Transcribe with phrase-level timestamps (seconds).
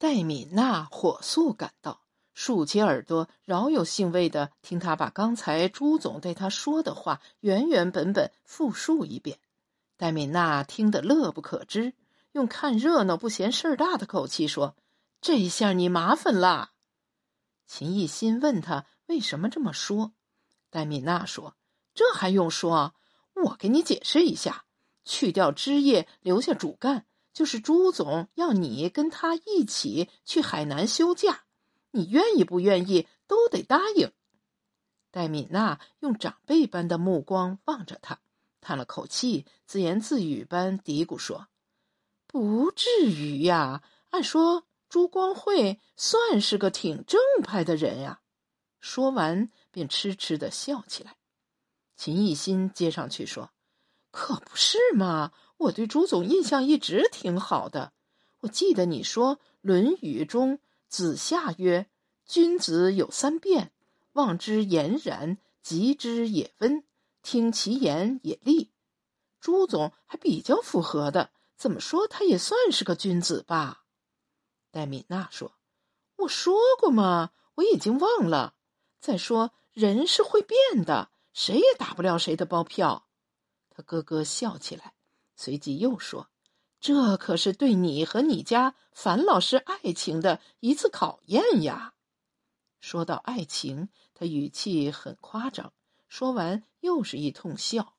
[0.00, 2.00] 戴敏娜火速赶到，
[2.32, 9.38] 竖起耳朵，饶有兴味地听他把刚才朱总对他说的话原原本本复述一遍。
[9.98, 11.92] 戴敏娜听得乐不可支，
[12.32, 14.74] 用看热闹不嫌事儿大的口气说
[15.20, 16.70] ：“这下你麻烦了。”
[17.68, 20.12] 秦艺心问他为什么这么说，
[20.70, 21.56] 戴敏娜说
[21.92, 22.94] ：“这还用说？
[23.34, 24.64] 我给你解释一下，
[25.04, 31.44] 去掉枝叶，留下主干。”就是朱总要你跟他一起去海南休假，
[31.92, 34.12] 你愿意不愿意都得答应。
[35.12, 38.20] 戴敏娜用长辈般的目光望着他，
[38.60, 41.48] 叹了口气，自言自语般嘀咕说
[42.26, 48.20] ：“不至于呀，按说朱光会算是个挺正派的人呀。”
[48.80, 51.16] 说完便痴痴的笑起来。
[51.96, 53.50] 秦艺心接上去说
[54.10, 57.92] ：“可不是嘛。”我对朱总印象一直挺好的。
[58.40, 61.86] 我记得你说《论语》中子夏曰
[62.24, 63.70] ：“君子有三变，
[64.12, 66.82] 望之俨然，及之也温，
[67.22, 68.72] 听其言也利。”
[69.38, 73.84] 朱总还比较符合的，怎么说他也算是个君子吧？
[74.70, 75.52] 戴敏娜说
[76.16, 77.32] ：“我说过吗？
[77.56, 78.54] 我已经忘了。
[78.98, 83.08] 再说人是会变的，谁也打不了谁的包票。”
[83.68, 84.94] 他咯咯笑起来。
[85.42, 86.28] 随即又说
[86.80, 91.94] ：“这可是对你和你家樊老师爱情的一次考验呀！”
[92.78, 95.72] 说到爱情，他语气很夸张。
[96.10, 97.94] 说完，又是一通笑。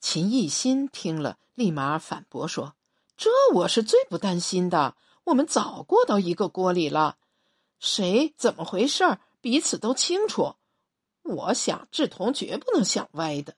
[0.00, 2.74] 秦艺心听了，立马反驳说
[3.16, 4.96] ：“这我是最不担心的。
[5.26, 7.18] 我们早过到一个锅里了，
[7.78, 10.56] 谁怎么回事儿彼此都清楚。
[11.22, 13.54] 我想志同绝不能想歪的。”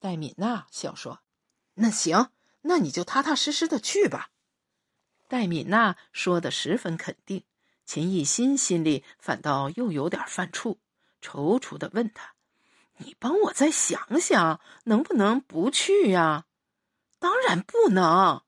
[0.00, 1.20] 戴敏娜笑说。
[1.78, 2.30] 那行，
[2.62, 4.30] 那你就踏踏实实的去吧。
[5.28, 7.44] 戴敏娜说的十分肯定，
[7.84, 10.78] 秦艺心心里反倒又有点犯怵，
[11.22, 12.34] 踌躇的问他
[12.98, 16.46] ：“你帮我再想想，能不能不去呀
[17.20, 18.42] ？”“当然不能。”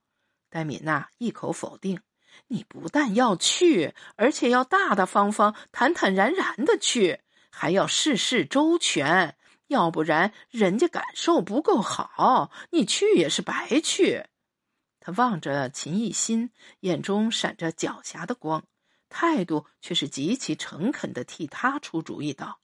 [0.50, 2.00] 戴敏娜一口否定。
[2.50, 9.36] “你不但要去，而且要大大方方、坦坦然然的去，还要事事周全。”
[9.68, 14.26] 要不然人家感受不够好，你去也是白去。
[15.00, 18.64] 他望着秦艺心，眼中闪着狡黠的光，
[19.08, 22.60] 态度却是极其诚恳的替他出主意道：“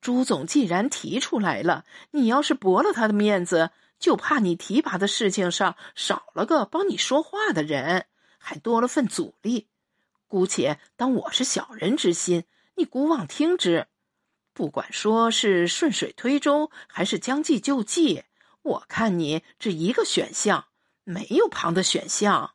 [0.00, 8.06] 朱总既然提出来了，你要是驳了他的面子，就怕你提拔的事情上少了个帮你说话的人，
[8.38, 9.68] 还多了份阻力。
[10.26, 12.44] 姑且当我是小人之心，
[12.76, 13.86] 你姑妄听之。”
[14.54, 18.22] 不管说是顺水推舟还是将计就计，
[18.62, 20.68] 我看你只一个选项，
[21.02, 22.54] 没有旁的选项。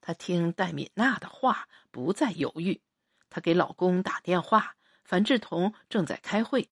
[0.00, 2.80] 他听戴敏娜的话，不再犹豫。
[3.28, 6.70] 她给老公打电话，樊志同正在开会。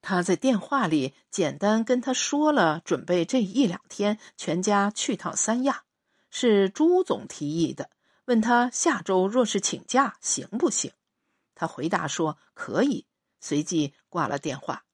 [0.00, 5.82] 他在电话里简单跟他说了，准备这一两天全家去趟三亚，
[6.30, 7.90] 是朱总提议的，
[8.26, 10.92] 问他下周若是请假行不行？
[11.56, 13.06] 他回答说可以。
[13.42, 14.84] 随即挂了电话，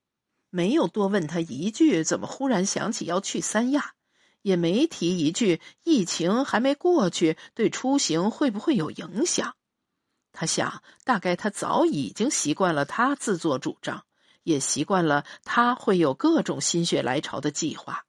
[0.50, 3.92] 没有多问他一句怎么忽然想起要去三亚，
[4.42, 9.54] 也没提一句疫情还没过去，对出行会不会有影响。
[10.32, 14.04] 他想，大概他早已经习惯了他自作主张，
[14.44, 18.06] 也习惯了他会有各种心血来潮的计划。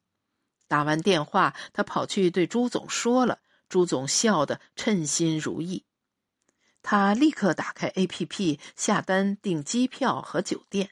[0.67, 5.83] 打完电话，他跑去对朱总说了，朱总笑得称心如意。
[6.91, 10.89] 他立刻打开 A.P.P 下单订机票和酒店。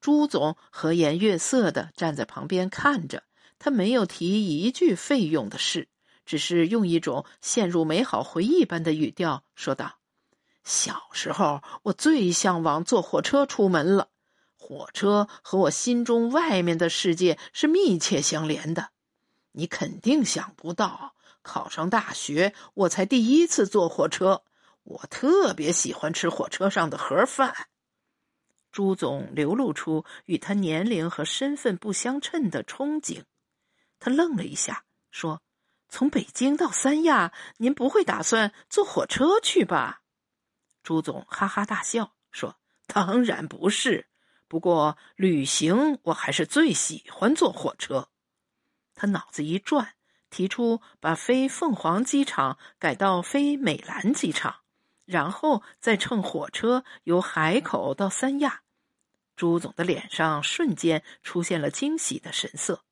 [0.00, 3.22] 朱总和颜悦色的站在旁边看着，
[3.60, 5.86] 他没有提一句费用的事，
[6.26, 10.00] 只是用一种陷入美好回忆般的语调说道
[10.66, 14.08] ：“小时候，我最向往坐火车出门了。
[14.56, 18.88] 火车和我心中外面的世界是密切相连的。
[19.52, 24.42] 你肯定想不到，考上大学我才第一次坐火车。”
[24.82, 27.68] 我特别喜欢吃火车上的盒饭。
[28.72, 33.24] 朱总流露出与他年龄和身份不相称的憧憬，
[33.98, 35.42] 他愣了一下，说
[35.90, 40.02] ：“从北京到三亚，您不会打算坐火车去吧？”
[40.82, 44.08] 朱总哈哈大笑，说：“当然不是，
[44.46, 48.08] 不过旅行我还是最喜欢坐火车。”
[48.94, 49.94] 他脑子一转，
[50.30, 54.59] 提出把飞凤凰机场改到飞美兰机场。
[55.10, 58.62] 然后再乘火车由海口到三亚，
[59.34, 62.84] 朱总的脸上瞬间出现了惊喜的神色。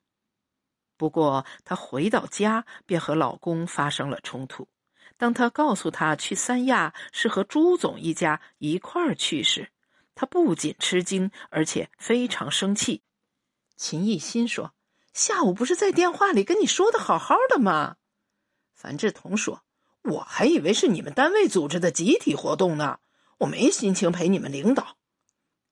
[0.96, 4.68] 不过，她回到家便和老公发生了冲突。
[5.16, 9.70] 当她告诉他去三亚是和朱总一家一块儿去时，
[10.16, 13.04] 他不仅吃惊，而且非常生气。
[13.76, 14.74] 秦艺心说
[15.14, 17.94] ：“下午不是在电话里跟你说的好好的吗？”
[18.74, 19.62] 樊志同说
[20.08, 23.00] ：“我还以为是你们单位组织的集体活动呢，
[23.38, 24.96] 我没心情陪你们领导。”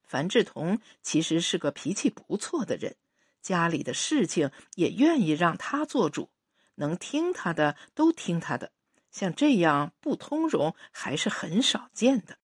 [0.07, 2.97] 樊志同其实是个脾气不错的人，
[3.43, 6.31] 家里的事情也愿意让他做主，
[6.77, 8.71] 能听他的都听他的。
[9.11, 12.39] 像这样不通融还是很少见的。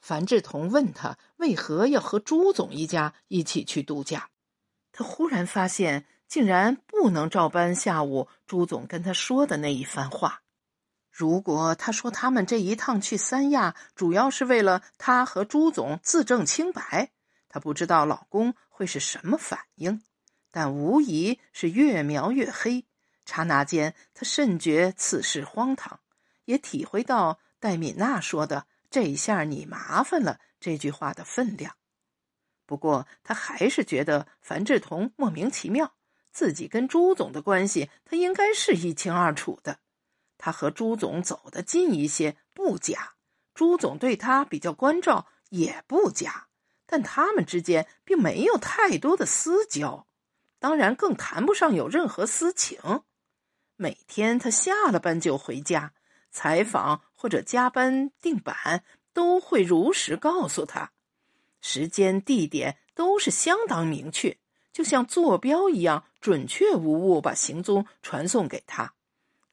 [0.00, 4.28] 樊志同问他为何要和朱总一家一起去度假，
[4.92, 10.42] 他忽然发现竟然不能照搬下午朱总跟他说的那一番话。
[11.16, 17.12] 如果他说他们这一趟去三亚主要是为了他和朱总自证清白，
[17.48, 20.02] 他不知道老公会是什么反应，
[20.50, 22.86] 但无疑是越描越黑。
[23.24, 26.00] 刹那间，他甚觉此事荒唐，
[26.46, 31.76] 也体会到戴敏娜说的“这下你麻烦了”这句话的分量。
[32.66, 35.94] 不过，他还是觉得樊志同莫名其妙，
[36.32, 39.78] 自己跟朱总的关系，他应该是一清二楚的。
[40.44, 43.14] 他和朱总走得近一些不假，
[43.54, 46.48] 朱总对他比较关照也不假，
[46.84, 50.06] 但他们之间并没有太多的私交，
[50.58, 52.78] 当然更谈不上有任何私情。
[53.76, 55.94] 每天他下了班就回家，
[56.30, 60.92] 采访或者加班定版都会如实告诉他，
[61.62, 64.36] 时间地点都是相当明确，
[64.74, 68.92] 就像坐标一样准确无误，把行踪传送给他。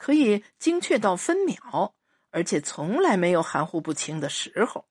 [0.01, 1.93] 可以精确到分秒，
[2.31, 4.85] 而且从来没有含糊不清的时候。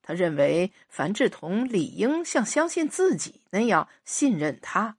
[0.00, 4.96] 他认为樊志同理应像相信自己那样信任他。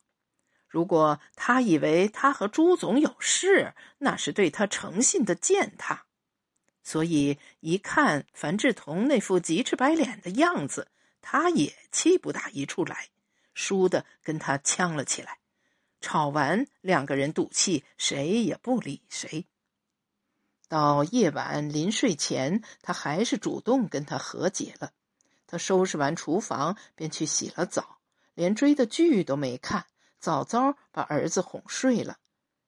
[0.68, 6.06] 如果他以为他和朱总有事，那是对他诚信的践踏。
[6.84, 10.90] 所以一看樊志同那副急赤白脸的样子，
[11.24, 13.08] 他也气不打一处来，
[13.56, 15.40] 输的跟他呛了起来。
[16.02, 19.46] 吵完，两个人赌气，谁也不理谁。
[20.68, 24.92] 到夜晚临睡前，他还是主动跟他和解了。
[25.48, 27.98] 他收拾完厨房，便去洗了澡，
[28.36, 29.88] 连追的剧都没看，
[30.20, 32.18] 早早把儿子哄睡了。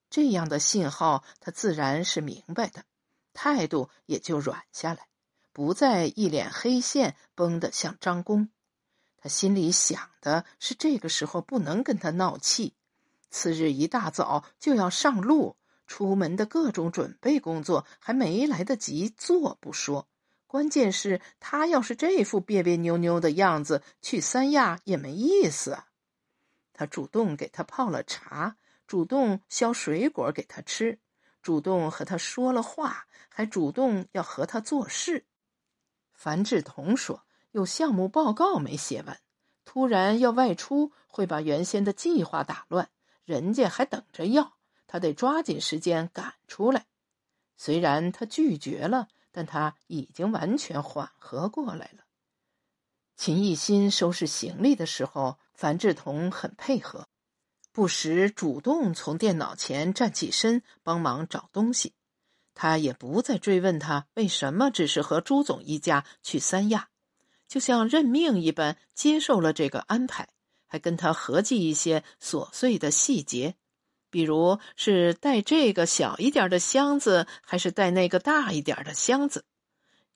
[0.09, 2.83] 这样的信号，他自然是明白的，
[3.33, 5.07] 态度也就软下来，
[5.53, 8.49] 不再一脸黑线，绷得像张弓。
[9.17, 12.73] 他心里想的是，这个时候不能跟他闹气。
[13.31, 15.55] 次日一大早就要上路，
[15.87, 20.07] 出门的各种准备工作还没来得及做不说，
[20.45, 25.79] 关键是他要是这副别别扭扭的样子，去三亚也没意思。
[26.73, 30.99] 他主动给他泡了茶，主动削水果给他吃，
[31.41, 35.25] 主动和他说了话，还主动要和他做事。
[36.13, 39.19] 樊志同说有项目报告没写完，
[39.63, 42.89] 突然要外出，会把原先的计划打乱。
[43.23, 44.57] 人家还等着要，
[44.87, 46.85] 他得抓紧时间赶出来。
[47.57, 52.05] 虽然他拒绝了，但他已经完全缓和过来了。
[53.15, 57.07] 秦艺心收拾行李的时候，樊志同很配合，
[57.71, 61.93] 不时主动从电脑前站起身帮忙找东西。
[62.55, 66.89] 他也不再追问他为什么只是和朱总一家去三亚，
[67.47, 70.29] 就像认命一般接受了这个安排。
[70.71, 73.55] 还跟他合计一些琐碎的细节，
[74.09, 79.43] 比如是带这个小一点的箱子，还是带那个大一点的箱子，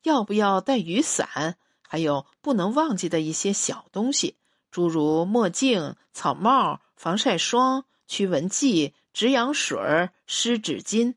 [0.04, 4.38] 要不要带雨伞，还有不能忘记的一些小东西，
[4.72, 11.16] 诸如墨镜、草帽、防晒霜、驱蚊剂、止痒水、湿纸巾，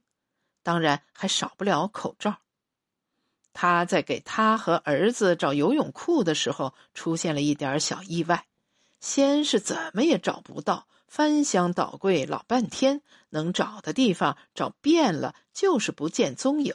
[0.65, 2.39] 当然还少不了口罩。
[3.53, 8.47] 他在给他和儿子找游泳裤的时候，出现了一点小意外。
[9.01, 16.75] 先是怎么也找不到，翻箱倒柜老半天，能找的地方找遍了，就是不见踪影。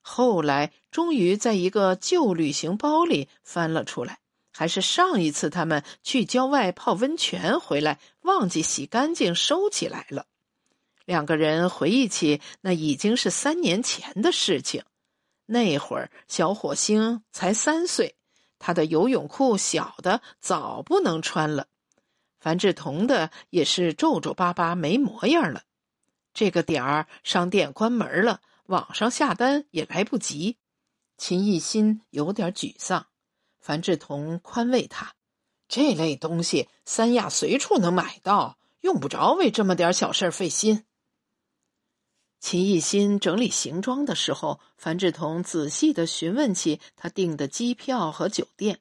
[0.00, 4.20] 后来终于在一个旧旅行包里翻了出来，
[4.52, 10.26] 还是上一次他们去郊外泡温泉回来，忘记洗干净收起来了。
[11.04, 14.84] 两个人回忆起，那已经是三年前的事情。
[15.46, 18.17] 那会儿小火星才三岁。
[18.58, 21.68] 他的游泳裤小的早不能穿了，
[22.40, 25.62] 樊志同的也是皱皱巴巴没模样了。
[26.34, 30.56] 这个点儿商店关门了，网上下单也来不及。
[31.16, 33.06] 秦艺心有点沮丧，
[33.60, 35.14] 樊志同宽慰他
[35.68, 40.84] ：“这类东西三亚随处能买到，用不着为这么点小事费心。”
[42.40, 48.80] 秦艺新整理行装的时候，樊志同仔细的询问起他订的机票和酒店。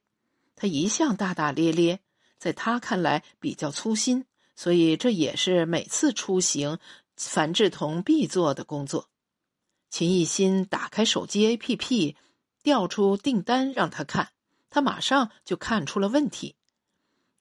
[0.56, 2.00] 他一向大大咧咧，
[2.38, 6.78] 在他看来比较粗心，所以这也是每次出行
[7.16, 9.10] 樊志同必做的工作。
[9.90, 12.16] 秦艺新打开手机 APP，
[12.62, 14.30] 调出订单让他看，
[14.70, 16.56] 他马上就看出了问题。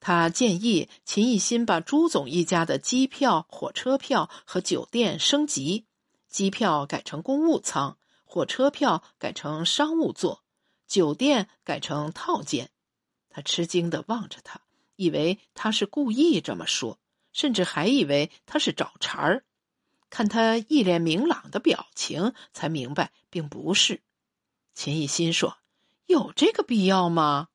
[0.01, 5.85] 他建议秦艺新把朱总一家的机票、火车票和酒店升级。
[6.37, 10.45] 机票改成公务舱，火车票改成商务座，
[10.87, 12.69] 酒店改成套间。
[13.31, 14.61] 他吃惊的望着他，
[14.97, 16.99] 以为他是故意这么说，
[17.33, 19.47] 甚至还以为他是找茬儿。
[20.11, 24.02] 看他一脸明朗的表情，才明白并不是。
[24.75, 25.57] 秦艺心说
[26.05, 27.49] ：“有这个必要吗？”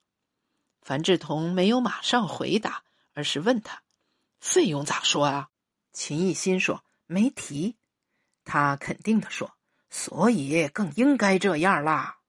[0.82, 2.84] 樊志同没有马上回答，
[3.14, 3.84] 而是问他
[4.42, 5.50] ：“费用咋说啊？”
[5.94, 7.76] 秦艺心说：“没提。”
[8.44, 9.56] 他肯定的说
[9.90, 12.20] ：“所以更应该这样啦。”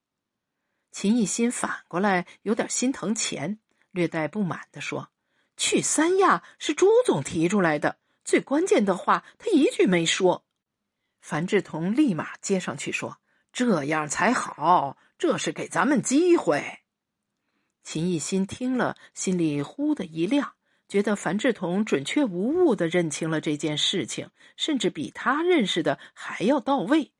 [0.91, 3.59] 秦艺心反过来有点心疼钱，
[3.91, 5.09] 略带不满的说
[5.57, 10.45] ：“去三亚是朱总提出来的，最关键的话他一句没说。”
[11.19, 13.17] 樊志同立马接上去说
[13.51, 16.79] ：“这样才好，这是给咱们机会。”
[17.83, 20.55] 秦艺心听了，心里忽的一亮。
[20.93, 27.13] 觉得樊志同准确无误的认清了这件事情，甚至比他认识的还要到位。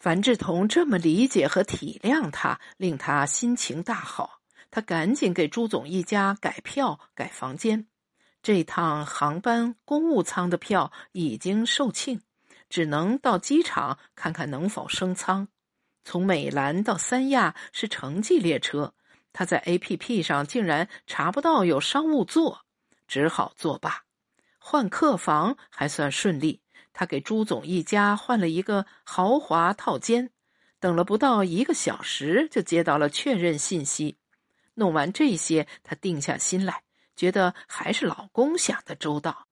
[0.00, 4.40] 樊志同这么理解和体谅他，令他心情大好。
[4.68, 7.86] 他赶紧给朱总一家改票、改房间。
[8.42, 12.18] 这趟航班公务舱的票已经售罄，
[12.68, 15.46] 只能到机场看看能否升舱。
[16.02, 18.92] 从美兰到三亚是城际列车。
[19.32, 22.64] 他在 A P P 上竟然查不到有商务座，
[23.06, 24.04] 只好作罢。
[24.58, 26.60] 换客房还算顺利，
[26.92, 30.30] 他给朱总一家换了一个豪华套间。
[30.78, 34.18] 等了不到一个小时，就接到了确认信息。
[34.74, 36.82] 弄完这些，他定下心来，
[37.14, 39.46] 觉得还是老公想的周到，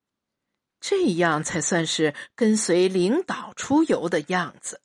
[0.81, 4.81] 这样才算是跟随领导出游的样子。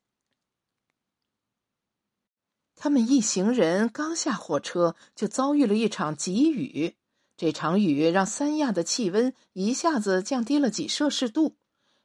[2.86, 6.94] 他们一行人刚下火车，就遭遇了一场急雨。
[7.36, 11.56] 这场雨让三亚的气温一下子降低了几摄氏度，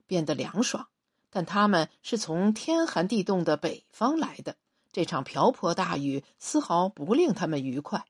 [0.06, 0.88] 变得凉爽。
[1.28, 4.56] 但他们是从天寒地冻的北方来的，
[4.90, 8.06] 这场瓢泼大雨丝毫不令他们愉快。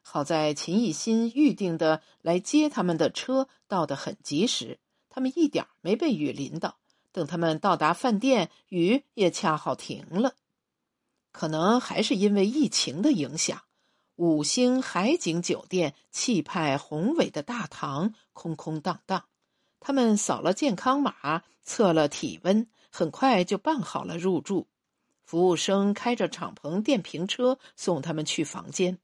[0.00, 4.78] 好在秦艺新预定的来接他们的车到得很及时，
[5.10, 6.78] 他们一点没被雨淋到。
[7.10, 10.34] 等他们到达饭店，雨也恰好停了。
[11.32, 13.62] 可能还是因为疫情的影响，
[14.16, 19.24] 五星海景酒店气派宏伟的大堂空空荡荡。
[19.80, 24.68] 他们扫了健康码，测了体温，很快就办好了入住。
[25.24, 28.98] 服务生开着敞篷电瓶车送他们去房间。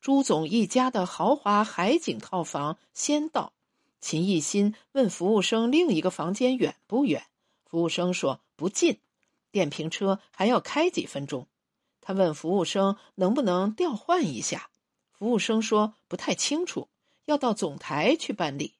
[0.00, 3.52] 朱总一家的豪华海景套房先到。
[4.00, 7.26] 秦艺新问服务生：“另一个房间远不远？”
[7.66, 9.00] 服务生说：“不近，
[9.50, 11.48] 电瓶车还要开几分钟。”
[12.06, 14.70] 他问服务生能不能调换一下，
[15.10, 16.88] 服务生说不太清楚，
[17.24, 18.74] 要到总台去办理。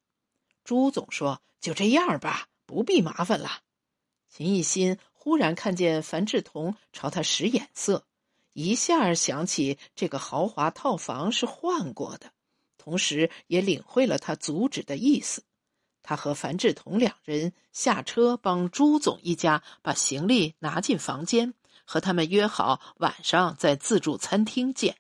[0.62, 3.62] 朱总说就这样吧，不必麻烦了。
[4.28, 8.04] 秦艺新忽然看见樊志同朝他使眼色，
[8.52, 12.30] 一下想起这个豪华套房是换过的，
[12.78, 15.42] 同时也领会了他阻止的意思。
[16.04, 21.54] 他和樊志同两人下车，帮朱总一家把行李拿进房间。
[21.87, 24.97] 和他们约好晚上在自助餐厅见。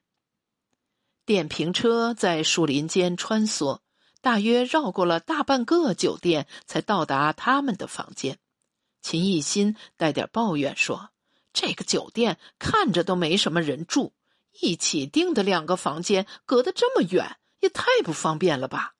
[1.26, 3.80] 电瓶车在树林间穿梭，
[4.22, 8.38] 大约绕过了大半个酒店，才到达他们的房间。
[9.02, 11.10] 秦艺新带点抱怨说
[11.52, 14.14] ：“这个酒店看着都没什么人住，
[14.60, 18.94] 一起订的两个房间隔得这么远，也太不方便了吧？”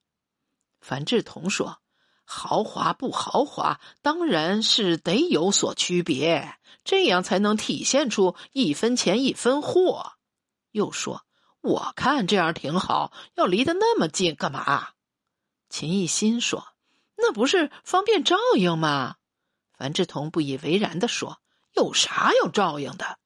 [0.83, 1.81] 樊志同说。
[2.29, 10.15] 豪华不豪华，当然是得有所区别，这样才能体现出一分钱一分货。
[10.73, 11.25] 又说
[11.63, 14.89] ：“我看这样挺好，要离得那么近干嘛？”
[15.71, 16.67] 秦艺新说
[17.17, 19.17] ：“那不是方便照应吗？”
[19.79, 21.41] 樊志同不以为然的说
[21.75, 23.19] ：“有啥要照应的？”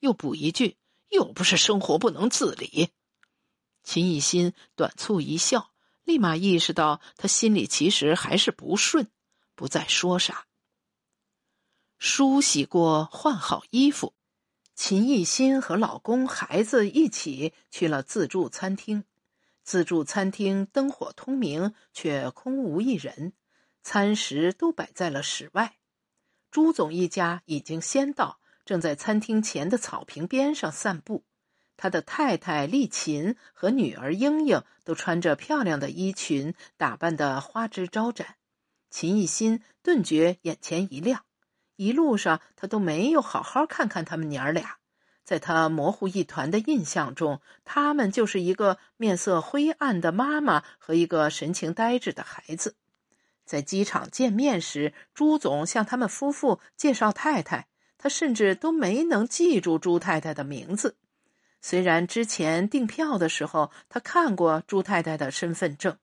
[0.00, 0.78] 又补一句
[1.10, 2.90] ：“又不是生活不能自理。”
[3.84, 5.70] 秦艺新短促一笑。
[6.08, 9.10] 立马意识到，他心里其实还是不顺，
[9.54, 10.46] 不再说啥。
[11.98, 14.14] 梳洗过，换好衣服，
[14.74, 19.04] 秦艺新和老公、孩子一起去了自助餐厅。
[19.62, 23.34] 自助餐厅灯火通明，却空无一人，
[23.82, 25.76] 餐食都摆在了室外。
[26.50, 31.26] 朱总一家已经先到，正在餐厅前的草坪边上散步。
[31.78, 38.34] 他的太太丽琴和女儿英英都穿着漂亮的衣裙，打扮得花枝招展。
[38.90, 41.22] 秦艺心顿觉眼前一亮，
[41.76, 44.76] 一路上他都没有好好看看他们娘儿俩。
[45.24, 52.76] 在他模糊一团的印象中，他们就是一个面色灰暗的妈妈和一个神情呆滞的孩子。
[53.44, 57.68] 在机场见面时，朱总向他们夫妇介绍太太，
[57.98, 60.96] 他甚至都没能记住朱太太的名字。
[61.60, 65.98] 虽然之前订票的时候，他看过朱太太的身份证，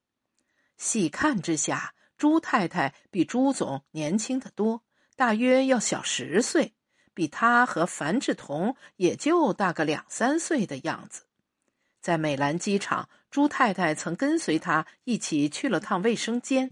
[0.77, 4.83] 细看之下，朱太太比朱总年轻的多，
[5.15, 6.73] 大约要小十岁，
[7.13, 11.23] 比他和樊志同也就大个两三岁的样子。
[12.01, 16.71] 在美兰机场，朱太太曾跟随他一起去了趟卫生间，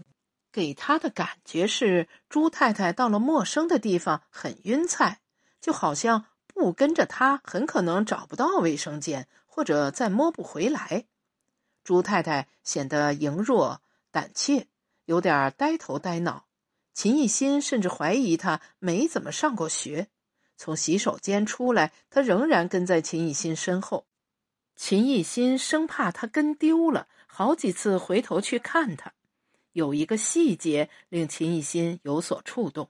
[0.52, 5.20] 给他的感觉是，朱太太到了陌生的地方很晕菜，
[5.60, 6.26] 就好像。
[6.54, 11.04] 不跟着他，很可能找不到卫生间，或者再摸不回来。
[11.82, 14.68] 朱太太显得羸弱胆怯，
[15.04, 16.46] 有点呆头呆脑。
[16.94, 20.06] 秦艺心甚至怀疑他没怎么上过学。
[20.56, 24.06] 从洗手间出来，他仍然跟在秦艺心身后。
[24.76, 29.12] 秦艺心生怕他跟丢了，好几次回头去看他。
[29.72, 32.88] 有一个细节令秦艺心有所触动。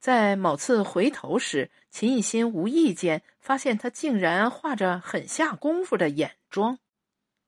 [0.00, 6.78] 在某次回头时，秦艺心无意间发现他竟然画着很下功夫的眼妆，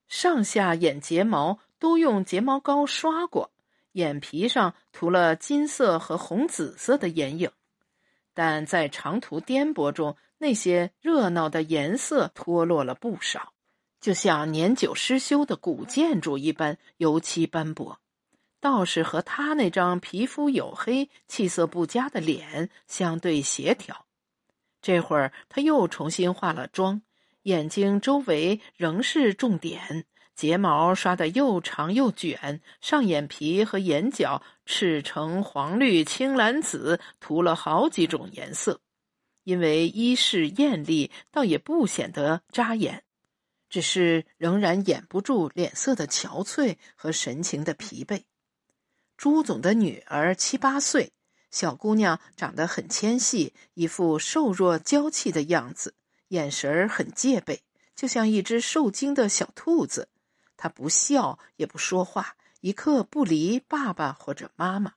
[0.06, 3.50] 上下眼睫毛都用睫毛膏刷过，
[3.92, 7.50] 眼皮上涂了金色和红紫色的眼影。
[8.34, 13.54] 但在长途颠簸中，那些热闹的颜色脱落了不少，
[13.98, 17.98] 就像年久失修的古建筑一般，油漆斑驳。
[18.62, 24.06] 倒是和他那张皮肤黝黑、气色不佳的脸相对协调。
[24.80, 27.02] 这会儿他又重新化了妆，
[27.42, 30.04] 眼睛周围仍是重点，
[30.36, 38.80] 睫毛刷得又长又卷，上眼皮和眼角赤橙黄绿青蓝紫涂了好几种颜色。
[39.42, 43.02] 因为衣饰艳丽，倒也不显得扎眼，
[43.68, 48.22] 只是仍然掩不住脸色的憔悴和神情的疲惫。
[49.22, 51.12] 朱总的女儿七八岁，
[51.52, 55.94] 小姑娘长得很纤细，一副瘦弱娇气的样子，
[56.26, 57.62] 眼神很戒备，
[57.94, 60.08] 就像一只受惊的小兔子。
[60.56, 64.94] 她不笑也不说话，一刻不离爸爸或者妈妈。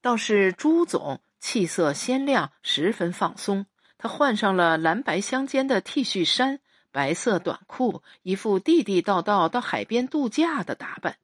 [0.00, 3.66] 倒是朱总气色鲜亮，十分放松。
[3.98, 11.18] 他换上了蓝白相间的 T 恤衫、白色短裤，一副地地道道到海边度假的打扮。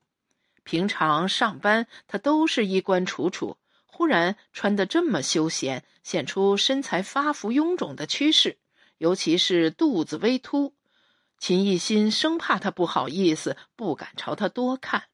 [0.67, 8.59] 平常上班，他都是衣冠楚楚，忽然穿得这么休闲，显出身材发福臃肿的趋势，
[8.99, 10.75] 尤其是肚子微凸。
[11.39, 15.05] 秦一心生怕他不好意思，不敢朝他多看。